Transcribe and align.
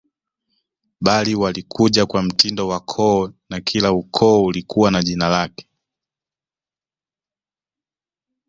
Bali 1.01 1.35
walikuja 1.35 2.05
kwa 2.05 2.21
mtindo 2.21 2.67
wa 2.67 2.79
koo 2.79 3.31
na 3.49 3.61
kila 3.61 3.93
ukoo 3.93 4.43
ulikuwa 4.43 4.91
na 4.91 5.01
jina 5.03 5.29
lake 5.29 5.67